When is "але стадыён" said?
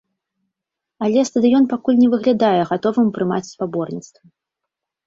1.07-1.69